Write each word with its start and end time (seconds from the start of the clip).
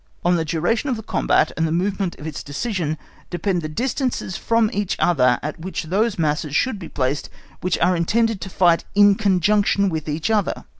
On 0.25 0.35
the 0.35 0.43
duration 0.43 0.89
of 0.89 0.95
the 0.95 1.03
combat 1.03 1.51
and 1.55 1.67
the 1.67 1.71
moment 1.71 2.15
of 2.17 2.25
its 2.25 2.41
decision 2.41 2.97
depend 3.29 3.61
the 3.61 3.69
distances 3.69 4.35
from 4.35 4.71
each 4.73 4.95
other 4.97 5.37
at 5.43 5.59
which 5.59 5.83
those 5.83 6.17
masses 6.17 6.55
should 6.55 6.79
be 6.79 6.89
placed 6.89 7.29
which 7.59 7.77
are 7.77 7.95
intended 7.95 8.41
to 8.41 8.49
fight 8.49 8.83
in 8.95 9.13
conjunction 9.13 9.89
with 9.89 10.09
each 10.09 10.31
other. 10.31 10.65